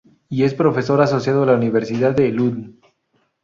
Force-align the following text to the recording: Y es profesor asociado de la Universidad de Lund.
Y 0.29 0.41
es 0.45 0.55
profesor 0.55 0.99
asociado 0.99 1.41
de 1.41 1.45
la 1.45 1.57
Universidad 1.57 2.15
de 2.15 2.31
Lund. 2.31 2.81